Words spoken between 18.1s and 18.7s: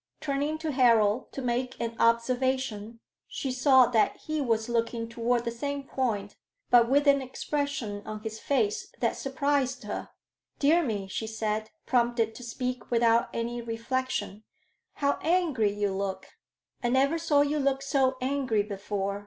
angry